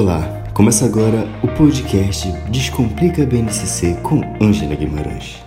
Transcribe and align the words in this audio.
Olá, 0.00 0.44
começa 0.54 0.84
agora 0.84 1.28
o 1.42 1.48
podcast 1.48 2.30
Descomplica 2.50 3.26
BNCC 3.26 3.98
com 4.00 4.20
Ângela 4.40 4.76
Guimarães. 4.76 5.42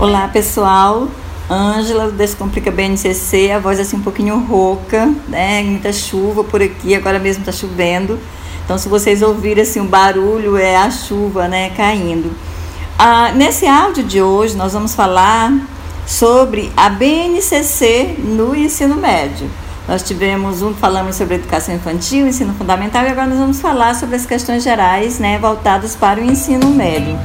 Olá 0.00 0.26
pessoal, 0.26 1.06
Ângela 1.48 2.10
Descomplica 2.10 2.72
BNCC, 2.72 3.52
a 3.52 3.60
voz 3.60 3.78
assim 3.78 3.98
um 3.98 4.02
pouquinho 4.02 4.40
rouca, 4.40 5.06
né? 5.28 5.62
Muita 5.62 5.92
chuva 5.92 6.42
por 6.42 6.60
aqui, 6.60 6.92
agora 6.92 7.20
mesmo 7.20 7.42
está 7.42 7.52
chovendo. 7.52 8.18
Então 8.64 8.76
se 8.76 8.88
vocês 8.88 9.22
ouvirem 9.22 9.62
assim 9.62 9.78
um 9.78 9.86
barulho 9.86 10.56
é 10.56 10.76
a 10.76 10.90
chuva, 10.90 11.46
né, 11.46 11.70
caindo. 11.70 12.34
Ah, 12.98 13.30
nesse 13.32 13.66
áudio 13.66 14.02
de 14.02 14.22
hoje 14.22 14.56
nós 14.56 14.72
vamos 14.72 14.94
falar 14.94 15.52
sobre 16.06 16.72
a 16.74 16.88
BNCC 16.88 18.16
no 18.18 18.56
ensino 18.56 18.96
médio. 18.96 19.50
Nós 19.86 20.02
tivemos 20.02 20.62
um 20.62 20.72
falamos 20.72 21.14
sobre 21.14 21.34
educação 21.34 21.74
infantil, 21.74 22.26
ensino 22.26 22.54
fundamental 22.54 23.04
e 23.04 23.08
agora 23.08 23.26
nós 23.26 23.38
vamos 23.38 23.60
falar 23.60 23.94
sobre 23.94 24.16
as 24.16 24.24
questões 24.24 24.62
gerais, 24.62 25.18
né, 25.18 25.38
voltadas 25.38 25.94
para 25.94 26.18
o 26.18 26.24
ensino 26.24 26.70
médio. 26.70 27.18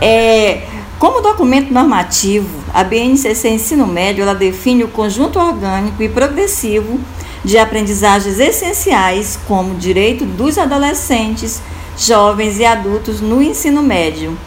É, 0.00 0.71
como 1.02 1.20
documento 1.20 1.74
normativo, 1.74 2.62
a 2.72 2.84
BNCC 2.84 3.48
Ensino 3.48 3.88
Médio 3.88 4.22
ela 4.22 4.36
define 4.36 4.84
o 4.84 4.88
conjunto 4.88 5.36
orgânico 5.36 6.00
e 6.00 6.08
progressivo 6.08 7.00
de 7.44 7.58
aprendizagens 7.58 8.38
essenciais 8.38 9.36
como 9.48 9.74
direito 9.74 10.24
dos 10.24 10.56
adolescentes, 10.56 11.60
jovens 11.98 12.60
e 12.60 12.64
adultos 12.64 13.20
no 13.20 13.42
ensino 13.42 13.82
médio 13.82 14.38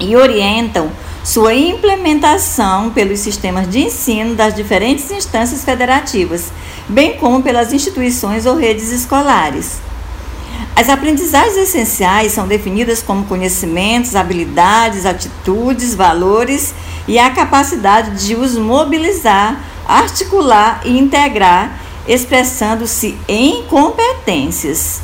e 0.00 0.16
orientam 0.16 0.90
sua 1.22 1.54
implementação 1.54 2.90
pelos 2.90 3.20
sistemas 3.20 3.70
de 3.70 3.78
ensino 3.78 4.34
das 4.34 4.54
diferentes 4.54 5.08
instâncias 5.12 5.64
federativas, 5.64 6.50
bem 6.88 7.16
como 7.18 7.40
pelas 7.40 7.72
instituições 7.72 8.46
ou 8.46 8.56
redes 8.56 8.90
escolares. 8.90 9.78
As 10.78 10.88
aprendizagens 10.88 11.56
essenciais 11.56 12.30
são 12.30 12.46
definidas 12.46 13.02
como 13.02 13.24
conhecimentos, 13.24 14.14
habilidades, 14.14 15.06
atitudes, 15.06 15.92
valores 15.92 16.72
e 17.08 17.18
a 17.18 17.30
capacidade 17.30 18.24
de 18.24 18.36
os 18.36 18.56
mobilizar, 18.56 19.60
articular 19.88 20.82
e 20.84 20.96
integrar, 20.96 21.80
expressando-se 22.06 23.18
em 23.26 23.64
competências. 23.64 25.00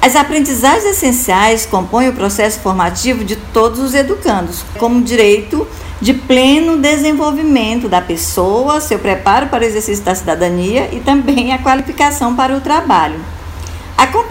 As 0.00 0.16
aprendizagens 0.16 0.96
essenciais 0.96 1.66
compõem 1.66 2.08
o 2.08 2.14
processo 2.14 2.60
formativo 2.60 3.24
de 3.24 3.36
todos 3.36 3.80
os 3.80 3.94
educandos, 3.94 4.64
como 4.78 5.02
direito 5.02 5.68
de 6.00 6.14
pleno 6.14 6.78
desenvolvimento 6.78 7.90
da 7.90 8.00
pessoa, 8.00 8.80
seu 8.80 8.98
preparo 8.98 9.48
para 9.48 9.64
o 9.64 9.66
exercício 9.66 10.02
da 10.02 10.14
cidadania 10.14 10.88
e 10.94 11.00
também 11.00 11.52
a 11.52 11.58
qualificação 11.58 12.34
para 12.34 12.56
o 12.56 12.60
trabalho. 12.62 13.33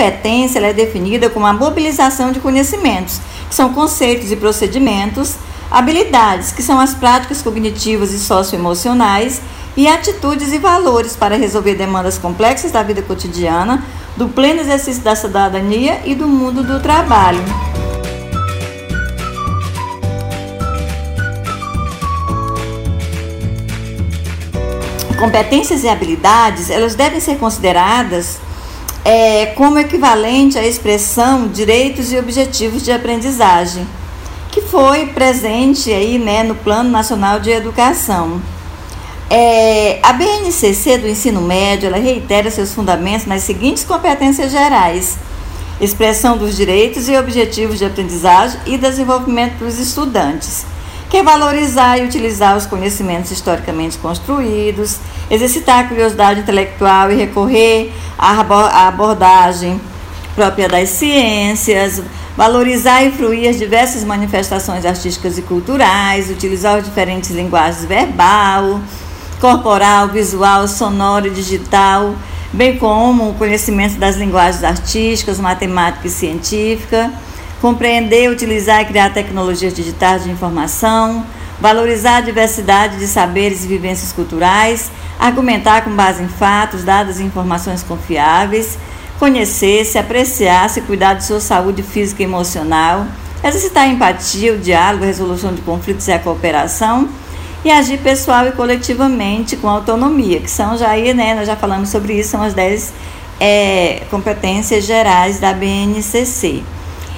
Competência 0.04 0.60
é 0.60 0.74
definida 0.74 1.30
como 1.30 1.46
a 1.46 1.54
mobilização 1.54 2.34
de 2.34 2.42
conhecimentos, 2.42 3.22
que 3.48 3.56
são 3.56 3.74
conceitos 3.74 4.34
e 4.34 4.36
procedimentos, 4.36 5.36
habilidades, 5.72 6.52
que 6.52 6.62
são 6.62 6.78
as 6.78 6.94
práticas 6.94 7.42
cognitivas 7.42 8.12
e 8.12 8.20
socioemocionais, 8.20 9.42
e 9.78 9.88
atitudes 9.88 10.52
e 10.52 10.58
valores 10.58 11.16
para 11.16 11.38
resolver 11.38 11.76
demandas 11.76 12.18
complexas 12.18 12.70
da 12.70 12.84
vida 12.84 13.02
cotidiana, 13.02 13.82
do 14.18 14.28
pleno 14.28 14.60
exercício 14.60 15.02
da 15.02 15.16
cidadania 15.16 16.02
e 16.04 16.14
do 16.14 16.28
mundo 16.28 16.64
do 16.64 16.82
trabalho. 16.82 17.42
Competências 25.18 25.86
e 25.86 25.88
habilidades, 25.88 26.70
elas 26.70 26.94
devem 26.94 27.22
ser 27.22 27.38
consideradas 27.38 28.43
é, 29.06 29.48
como 29.48 29.80
equivalente 29.80 30.58
à 30.58 30.66
expressão 30.66 31.48
direitos 31.48 32.12
e 32.12 32.18
objetivos 32.18 32.84
de 32.84 32.92
aprendizagem, 32.92 33.86
que 34.52 34.62
foi 34.62 35.08
presente 35.08 35.92
aí, 35.92 36.18
né, 36.18 36.44
no 36.44 36.56
Plano 36.56 36.90
Nacional 36.90 37.40
de 37.40 37.50
Educação. 37.50 38.42
É, 39.30 40.00
a 40.04 40.14
BNCC 40.14 41.00
do 41.00 41.08
ensino 41.08 41.42
médio 41.42 41.88
ela 41.88 41.98
reitera 41.98 42.52
seus 42.52 42.74
fundamentos 42.74 43.26
nas 43.26 43.42
seguintes 43.42 43.84
competências 43.84 44.52
gerais: 44.52 45.18
expressão 45.82 46.38
dos 46.38 46.56
direitos 46.56 47.10
e 47.10 47.18
objetivos 47.18 47.80
de 47.80 47.86
aprendizagem 47.86 48.60
e 48.68 48.78
desenvolvimento 48.78 49.58
dos 49.58 49.80
estudantes, 49.80 50.66
que 51.14 51.18
é 51.18 51.24
valorizar 51.24 52.00
e 52.00 52.06
utilizar 52.06 52.58
os 52.58 52.66
conhecimentos 52.66 53.30
historicamente 53.30 54.00
construídos, 54.00 54.98
exercitar 55.30 55.86
a 55.86 55.88
curiosidade 55.88 56.40
intelectual 56.40 57.12
e 57.12 57.16
recorrer 57.16 57.94
à 58.18 58.88
abordagem 58.88 59.80
própria 60.34 60.68
das 60.68 60.90
ciências, 60.90 62.02
valorizar 62.36 63.04
e 63.04 63.12
fruir 63.12 63.48
as 63.48 63.60
diversas 63.60 64.04
manifestações 64.04 64.88
artísticas 64.88 65.38
e 65.38 65.44
culturais, 65.44 66.32
utilizar 66.32 66.80
as 66.80 66.86
diferentes 66.86 67.30
linguagens 67.30 67.86
verbal, 67.86 68.82
corporal, 69.40 70.08
visual, 70.08 70.68
sonoro 70.68 71.28
e 71.28 71.30
digital, 71.30 72.16
bem 72.52 72.76
como 72.80 73.30
o 73.30 73.34
conhecimento 73.36 74.00
das 74.00 74.16
linguagens 74.16 74.64
artísticas, 74.64 75.40
matemática 75.40 76.08
e 76.08 76.10
científica, 76.10 77.14
compreender, 77.64 78.30
utilizar 78.30 78.82
e 78.82 78.86
criar 78.86 79.14
tecnologias 79.14 79.74
digitais 79.74 80.26
de 80.26 80.30
informação, 80.30 81.26
valorizar 81.62 82.18
a 82.18 82.22
diversidade 82.22 83.00
de 83.00 83.08
saberes 83.08 83.64
e 83.64 83.68
vivências 83.70 84.12
culturais, 84.12 84.92
argumentar 85.18 85.82
com 85.86 85.96
base 85.96 86.22
em 86.22 86.28
fatos, 86.28 86.84
dados 86.84 87.22
e 87.22 87.24
informações 87.24 87.82
confiáveis, 87.82 88.78
conhecer-se, 89.18 89.98
apreciar-se, 89.98 90.82
cuidar 90.82 91.14
de 91.14 91.24
sua 91.24 91.40
saúde 91.40 91.82
física 91.82 92.22
e 92.22 92.26
emocional, 92.26 93.08
exercitar 93.42 93.84
a 93.84 93.88
empatia, 93.88 94.52
o 94.52 94.58
diálogo, 94.58 95.06
a 95.06 95.08
resolução 95.08 95.54
de 95.54 95.62
conflitos 95.62 96.06
e 96.10 96.12
a 96.12 96.20
cooperação, 96.20 97.08
e 97.64 97.72
agir 97.72 97.98
pessoal 98.00 98.46
e 98.46 98.52
coletivamente 98.52 99.56
com 99.56 99.70
autonomia, 99.70 100.42
que 100.42 100.52
são 100.52 100.78
já 100.78 100.90
aí, 100.90 101.14
né, 101.14 101.34
nós 101.34 101.48
já 101.48 101.56
falamos 101.56 101.88
sobre 101.88 102.20
isso, 102.20 102.32
são 102.32 102.44
as 102.44 102.54
10 102.54 102.94
é, 103.40 104.02
competências 104.12 104.84
gerais 104.84 105.40
da 105.40 105.54
BNCC. 105.54 106.62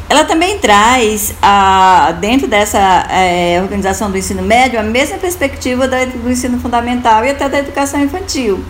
Ela 0.08 0.24
também 0.24 0.60
traz, 0.60 1.34
a, 1.42 2.14
dentro 2.20 2.48
dessa 2.48 2.78
é, 3.10 3.60
organização 3.62 4.12
do 4.12 4.18
ensino 4.18 4.44
médio, 4.44 4.80
a 4.80 4.84
mesma 4.84 5.18
perspectiva 5.18 5.88
do 5.88 6.30
ensino 6.30 6.60
fundamental 6.60 7.26
e 7.26 7.32
até 7.32 7.50
da 7.50 7.58
educação 7.58 8.00
infantil, 8.00 8.64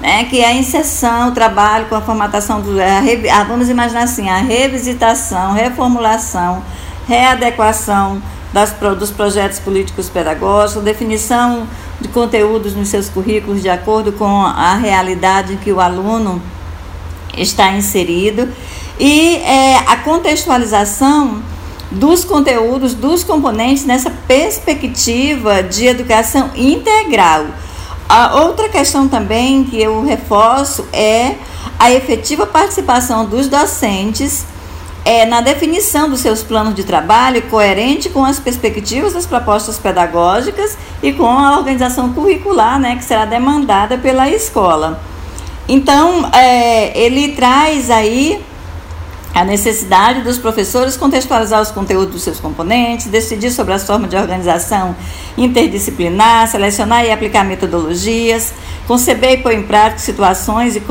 né, 0.00 0.24
que 0.24 0.40
é 0.40 0.46
a 0.46 0.54
inserção, 0.54 1.28
o 1.28 1.32
trabalho 1.32 1.84
com 1.86 1.94
a 1.94 2.00
formatação, 2.00 2.62
do, 2.62 2.78
a, 2.80 3.44
vamos 3.44 3.68
imaginar 3.68 4.04
assim, 4.04 4.30
a 4.30 4.38
revisitação, 4.38 5.52
reformulação, 5.52 6.62
readequação 7.06 8.22
das, 8.50 8.72
dos 8.72 9.10
projetos 9.10 9.58
políticos 9.58 10.08
pedagógicos, 10.08 10.82
definição 10.82 11.66
de 12.00 12.08
conteúdos 12.08 12.74
nos 12.74 12.88
seus 12.88 13.10
currículos 13.10 13.60
de 13.60 13.68
acordo 13.68 14.12
com 14.12 14.42
a 14.46 14.74
realidade 14.76 15.56
que 15.56 15.70
o 15.70 15.78
aluno 15.78 16.40
está 17.36 17.72
inserido 17.72 18.48
e 18.98 19.36
é, 19.36 19.76
a 19.86 19.96
contextualização 19.96 21.42
dos 21.90 22.24
conteúdos, 22.24 22.94
dos 22.94 23.24
componentes 23.24 23.84
nessa 23.84 24.10
perspectiva 24.10 25.62
de 25.62 25.86
educação 25.86 26.50
integral. 26.54 27.46
A 28.08 28.42
outra 28.42 28.68
questão 28.68 29.08
também 29.08 29.64
que 29.64 29.80
eu 29.80 30.02
reforço 30.02 30.84
é 30.92 31.34
a 31.78 31.90
efetiva 31.90 32.46
participação 32.46 33.24
dos 33.24 33.48
docentes 33.48 34.44
é, 35.04 35.24
na 35.24 35.40
definição 35.40 36.10
dos 36.10 36.20
seus 36.20 36.42
planos 36.42 36.74
de 36.74 36.84
trabalho 36.84 37.42
coerente 37.42 38.08
com 38.08 38.24
as 38.24 38.38
perspectivas 38.38 39.14
das 39.14 39.26
propostas 39.26 39.78
pedagógicas 39.78 40.76
e 41.02 41.12
com 41.12 41.26
a 41.26 41.56
organização 41.56 42.12
curricular 42.12 42.78
né, 42.78 42.96
que 42.96 43.04
será 43.04 43.24
demandada 43.24 43.96
pela 43.96 44.28
escola. 44.28 45.00
Então, 45.68 46.28
é, 46.32 46.98
ele 46.98 47.28
traz 47.32 47.90
aí 47.90 48.42
a 49.34 49.44
necessidade 49.44 50.22
dos 50.22 50.38
professores 50.38 50.96
contextualizar 50.96 51.60
os 51.60 51.70
conteúdos 51.70 52.14
dos 52.14 52.22
seus 52.22 52.40
componentes, 52.40 53.06
decidir 53.06 53.50
sobre 53.50 53.72
as 53.72 53.86
formas 53.86 54.10
de 54.10 54.16
organização 54.16 54.96
interdisciplinar, 55.38 56.48
selecionar 56.48 57.04
e 57.04 57.12
aplicar 57.12 57.44
metodologias, 57.44 58.52
conceber 58.86 59.32
e 59.32 59.36
pôr 59.38 59.52
em 59.52 59.62
prática 59.62 59.98
situações 59.98 60.76
e, 60.76 60.82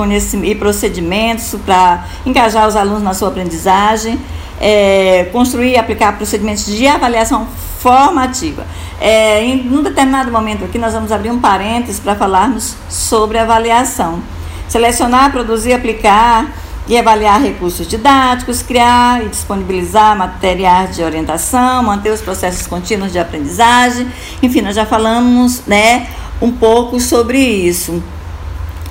e 0.44 0.56
procedimentos 0.56 1.54
para 1.66 2.06
engajar 2.26 2.68
os 2.68 2.76
alunos 2.76 3.04
na 3.04 3.14
sua 3.14 3.28
aprendizagem, 3.28 4.20
é, 4.60 5.28
construir 5.32 5.72
e 5.72 5.78
aplicar 5.78 6.16
procedimentos 6.18 6.66
de 6.66 6.88
avaliação 6.88 7.48
formativa. 7.80 8.66
É, 9.02 9.44
em 9.44 9.70
um 9.70 9.84
determinado 9.84 10.32
momento 10.32 10.64
aqui, 10.66 10.78
nós 10.78 10.94
vamos 10.94 11.12
abrir 11.12 11.30
um 11.30 11.40
parênteses 11.40 12.00
para 12.00 12.16
falarmos 12.16 12.76
sobre 12.90 13.38
avaliação 13.38 14.22
Selecionar, 14.70 15.32
produzir, 15.32 15.74
aplicar 15.74 16.54
e 16.88 16.98
avaliar 16.98 17.42
recursos 17.42 17.88
didáticos, 17.88 18.62
criar 18.62 19.24
e 19.26 19.30
disponibilizar 19.30 20.16
materiais 20.16 20.96
de 20.96 21.04
orientação, 21.04 21.84
manter 21.84 22.12
os 22.12 22.22
processos 22.22 22.68
contínuos 22.68 23.12
de 23.12 23.18
aprendizagem. 23.18 24.08
Enfim, 24.42 24.62
nós 24.62 24.76
já 24.76 24.86
falamos 24.86 25.64
né, 25.66 26.08
um 26.40 26.52
pouco 26.52 27.00
sobre 27.00 27.40
isso. 27.40 28.02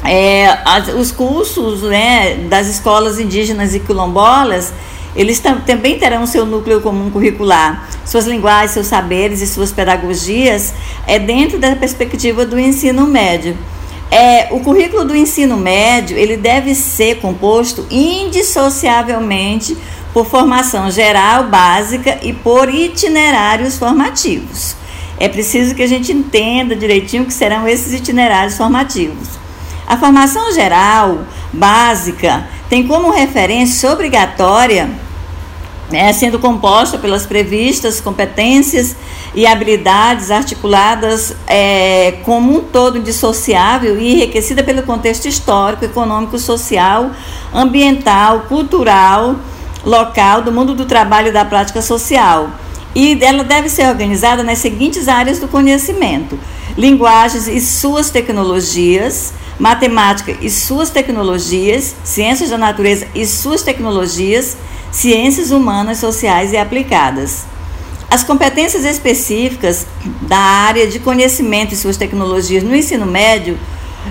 É, 0.05 0.59
as, 0.65 0.89
os 0.89 1.13
cursos 1.13 1.83
né, 1.83 2.35
das 2.49 2.67
escolas 2.67 3.21
indígenas 3.21 3.73
e 3.75 3.81
quilombolas, 3.81 4.73
eles 5.15 5.39
tam, 5.39 5.61
também 5.61 5.97
terão 5.97 6.27
seu 6.27 6.45
núcleo 6.45 6.81
comum 6.81 7.11
curricular, 7.11 7.89
suas 8.05 8.27
linguagens, 8.27 8.73
seus 8.73 8.87
saberes 8.87 9.41
e 9.41 9.47
suas 9.47 9.73
pedagogias 9.73 10.75
é 11.07 11.19
dentro 11.19 11.59
da 11.59 11.77
perspectiva 11.77 12.45
do 12.45 12.59
ensino 12.59 13.07
médio. 13.07 13.57
É, 14.11 14.49
o 14.51 14.61
currículo 14.61 15.05
do 15.05 15.15
ensino 15.15 15.57
médio 15.57 16.17
ele 16.17 16.37
deve 16.37 16.75
ser 16.75 17.21
composto 17.21 17.87
indissociavelmente 17.91 19.77
por 20.15 20.27
formação 20.27 20.91
geral 20.91 21.45
básica 21.45 22.19
e 22.23 22.33
por 22.33 22.73
itinerários 22.73 23.77
formativos. 23.77 24.75
É 25.19 25.29
preciso 25.29 25.75
que 25.75 25.83
a 25.83 25.87
gente 25.87 26.13
entenda 26.13 26.75
direitinho 26.75 27.25
o 27.25 27.27
que 27.27 27.35
serão 27.35 27.69
esses 27.69 27.93
itinerários 27.93 28.57
formativos. 28.57 29.29
A 29.87 29.97
formação 29.97 30.53
geral 30.53 31.25
básica 31.53 32.49
tem 32.69 32.87
como 32.87 33.11
referência 33.11 33.91
obrigatória 33.91 34.89
né, 35.91 36.13
sendo 36.13 36.39
composta 36.39 36.99
pelas 36.99 37.25
previstas 37.25 38.01
competências 38.01 38.95
e 39.35 39.47
habilidades 39.47 40.31
articuladas 40.31 41.35
é, 41.47 42.19
como 42.25 42.59
um 42.59 42.61
todo 42.61 42.99
indissociável 42.99 43.99
e 43.99 44.15
enriquecida 44.15 44.63
pelo 44.63 44.83
contexto 44.83 45.27
histórico, 45.27 45.85
econômico, 45.85 46.39
social, 46.39 47.11
ambiental, 47.53 48.41
cultural, 48.49 49.37
local, 49.85 50.43
do 50.43 50.53
mundo 50.53 50.75
do 50.75 50.85
trabalho 50.85 51.29
e 51.29 51.33
da 51.33 51.45
prática 51.45 51.81
social. 51.81 52.51
E 52.95 53.19
ela 53.23 53.45
deve 53.45 53.69
ser 53.69 53.89
organizada 53.89 54.43
nas 54.43 54.59
seguintes 54.59 55.09
áreas 55.09 55.39
do 55.39 55.49
conhecimento: 55.49 56.39
linguagens 56.77 57.47
e 57.47 57.61
suas 57.61 58.11
tecnologias, 58.11 59.33
matemática 59.59 60.37
e 60.41 60.49
suas 60.49 60.91
tecnologias, 60.91 61.95
ciências 62.05 62.51
da 62.51 62.59
natureza 62.59 63.07
e 63.15 63.27
suas 63.27 63.63
tecnologias, 63.63 64.57
ciências 64.93 65.51
humanas, 65.51 65.99
sociais 65.99 66.53
e 66.53 66.57
aplicadas. 66.57 67.45
As 68.11 68.25
competências 68.25 68.85
específicas 68.85 69.87
da 70.23 70.39
área 70.39 70.87
de 70.87 70.99
conhecimento 70.99 71.75
e 71.75 71.77
suas 71.77 71.97
tecnologias 71.97 72.63
no 72.63 72.75
ensino 72.75 73.05
médio 73.05 73.59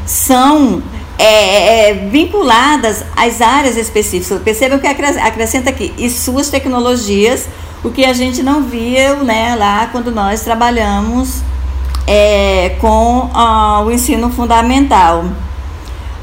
são 0.05 0.83
é, 1.17 1.89
é, 1.89 1.93
vinculadas 1.93 3.03
às 3.15 3.41
áreas 3.41 3.75
específicas. 3.75 4.39
Percebam 4.43 4.77
que 4.77 4.85
acrescenta 4.85 5.71
aqui, 5.71 5.93
e 5.97 6.09
suas 6.09 6.49
tecnologias, 6.49 7.47
o 7.83 7.89
que 7.89 8.05
a 8.05 8.13
gente 8.13 8.43
não 8.43 8.63
viu 8.63 9.23
né, 9.23 9.55
lá 9.55 9.87
quando 9.91 10.11
nós 10.11 10.41
trabalhamos 10.41 11.41
é, 12.07 12.77
com 12.79 13.29
ah, 13.33 13.83
o 13.85 13.91
ensino 13.91 14.31
fundamental. 14.31 15.25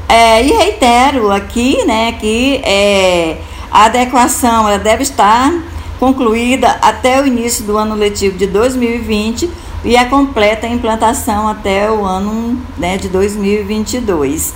É, 0.09 0.43
e 0.43 0.51
reitero 0.51 1.31
aqui 1.31 1.83
né, 1.85 2.13
que 2.13 2.57
é, 2.63 3.37
a 3.71 3.85
adequação 3.85 4.67
ela 4.67 4.79
deve 4.79 5.03
estar 5.03 5.53
concluída 5.99 6.77
até 6.81 7.21
o 7.21 7.27
início 7.27 7.63
do 7.63 7.77
ano 7.77 7.95
letivo 7.95 8.37
de 8.37 8.47
2020 8.47 9.49
e 9.83 9.95
a 9.95 10.05
completa 10.05 10.67
implantação 10.67 11.47
até 11.47 11.89
o 11.89 12.03
ano 12.03 12.59
né, 12.77 12.97
de 12.97 13.07
2022. 13.07 14.53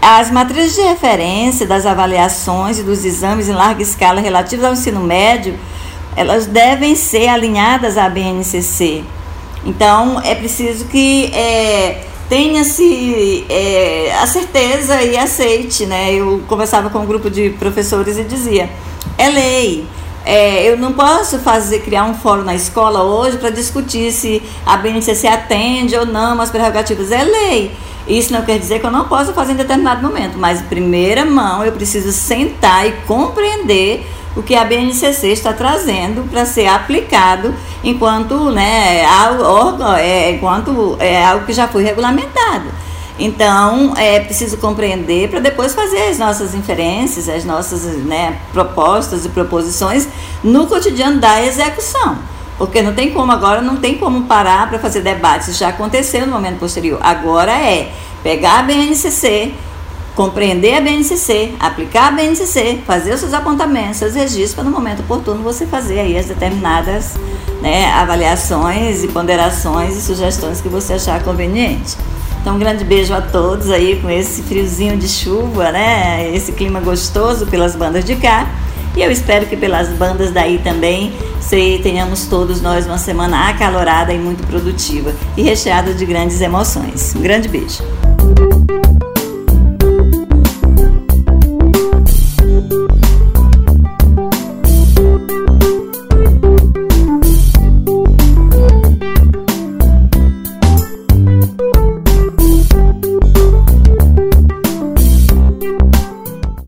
As 0.00 0.30
matrizes 0.30 0.74
de 0.74 0.82
referência 0.82 1.64
das 1.64 1.86
avaliações 1.86 2.78
e 2.78 2.82
dos 2.82 3.04
exames 3.04 3.48
em 3.48 3.52
larga 3.52 3.82
escala 3.82 4.20
relativos 4.20 4.64
ao 4.64 4.72
ensino 4.72 5.00
médio, 5.00 5.56
elas 6.16 6.46
devem 6.46 6.96
ser 6.96 7.28
alinhadas 7.28 7.96
à 7.96 8.08
BNCC. 8.08 9.04
Então, 9.64 10.20
é 10.20 10.34
preciso 10.34 10.86
que 10.86 11.26
é, 11.32 12.04
tenha-se 12.28 13.46
é, 13.48 14.12
a 14.20 14.26
certeza 14.26 15.02
e 15.02 15.16
aceite, 15.16 15.86
né? 15.86 16.12
Eu 16.12 16.42
conversava 16.48 16.90
com 16.90 16.98
um 17.00 17.06
grupo 17.06 17.30
de 17.30 17.50
professores 17.50 18.18
e 18.18 18.24
dizia, 18.24 18.68
é 19.16 19.28
lei, 19.28 19.86
é, 20.24 20.68
eu 20.68 20.76
não 20.76 20.92
posso 20.92 21.38
fazer 21.38 21.80
criar 21.80 22.04
um 22.04 22.14
fórum 22.14 22.42
na 22.42 22.54
escola 22.54 23.02
hoje 23.02 23.38
para 23.38 23.50
discutir 23.50 24.12
se 24.12 24.42
a 24.64 24.76
BNCC 24.76 25.26
atende 25.26 25.96
ou 25.96 26.06
não 26.06 26.40
as 26.40 26.50
prerrogativas. 26.50 27.10
É 27.10 27.22
lei. 27.22 27.72
Isso 28.06 28.32
não 28.32 28.42
quer 28.42 28.58
dizer 28.58 28.80
que 28.80 28.86
eu 28.86 28.90
não 28.90 29.06
possa 29.06 29.32
fazer 29.32 29.52
em 29.52 29.56
determinado 29.56 30.02
momento, 30.02 30.36
mas 30.36 30.60
em 30.60 30.64
primeira 30.64 31.24
mão 31.24 31.64
eu 31.64 31.70
preciso 31.70 32.10
sentar 32.10 32.86
e 32.86 32.92
compreender 33.06 34.04
o 34.36 34.42
que 34.42 34.54
a 34.54 34.64
BNCC 34.64 35.28
está 35.28 35.52
trazendo 35.52 36.28
para 36.30 36.44
ser 36.44 36.66
aplicado 36.66 37.54
enquanto, 37.84 38.50
né, 38.50 39.04
algo, 39.04 39.84
é, 39.96 40.30
enquanto 40.30 40.96
é 40.98 41.24
algo 41.24 41.44
que 41.44 41.52
já 41.52 41.68
foi 41.68 41.82
regulamentado. 41.82 42.68
Então, 43.18 43.94
é 43.96 44.20
preciso 44.20 44.56
compreender 44.56 45.28
para 45.28 45.38
depois 45.38 45.74
fazer 45.74 46.08
as 46.08 46.18
nossas 46.18 46.54
inferências, 46.54 47.28
as 47.28 47.44
nossas 47.44 47.82
né, 48.04 48.38
propostas 48.52 49.24
e 49.24 49.28
proposições 49.28 50.08
no 50.42 50.66
cotidiano 50.66 51.20
da 51.20 51.42
execução. 51.44 52.18
Porque 52.56 52.80
não 52.80 52.94
tem 52.94 53.12
como 53.12 53.30
agora, 53.32 53.60
não 53.60 53.76
tem 53.76 53.98
como 53.98 54.22
parar 54.24 54.68
para 54.68 54.78
fazer 54.78 55.00
debates. 55.00 55.56
Já 55.56 55.68
aconteceu 55.68 56.26
no 56.26 56.32
momento 56.32 56.58
posterior. 56.58 56.98
Agora 57.02 57.52
é 57.52 57.92
pegar 58.22 58.60
a 58.60 58.62
BNCC, 58.62 59.54
compreender 60.14 60.74
a 60.74 60.80
BNCC, 60.80 61.54
aplicar 61.58 62.08
a 62.08 62.10
BNCC, 62.10 62.80
fazer 62.86 63.14
os 63.14 63.20
seus 63.20 63.32
apontamentos, 63.32 63.96
seus 63.96 64.14
registros, 64.14 64.54
para 64.54 64.64
no 64.64 64.70
momento 64.70 65.00
oportuno 65.00 65.42
você 65.42 65.66
fazer 65.66 66.00
aí 66.00 66.18
as 66.18 66.26
determinadas 66.26 67.14
né, 67.60 67.90
avaliações 67.92 69.02
e 69.02 69.08
ponderações 69.08 69.96
e 69.96 70.02
sugestões 70.02 70.60
que 70.60 70.68
você 70.68 70.94
achar 70.94 71.22
conveniente. 71.22 71.96
Então, 72.42 72.56
um 72.56 72.58
grande 72.58 72.84
beijo 72.84 73.14
a 73.14 73.20
todos 73.20 73.70
aí 73.70 74.00
com 74.00 74.10
esse 74.10 74.42
friozinho 74.42 74.96
de 74.96 75.08
chuva, 75.08 75.70
né? 75.70 76.28
Esse 76.34 76.50
clima 76.50 76.80
gostoso 76.80 77.46
pelas 77.46 77.76
bandas 77.76 78.04
de 78.04 78.16
cá. 78.16 78.50
E 78.96 79.00
eu 79.00 79.12
espero 79.12 79.46
que 79.46 79.56
pelas 79.56 79.88
bandas 79.90 80.32
daí 80.32 80.58
também 80.58 81.12
se 81.40 81.78
tenhamos 81.84 82.26
todos 82.26 82.60
nós 82.60 82.84
uma 82.84 82.98
semana 82.98 83.48
acalorada 83.48 84.12
e 84.12 84.18
muito 84.18 84.44
produtiva 84.46 85.14
e 85.36 85.42
recheada 85.42 85.94
de 85.94 86.04
grandes 86.04 86.40
emoções. 86.40 87.14
Um 87.14 87.22
grande 87.22 87.48
beijo. 87.48 88.01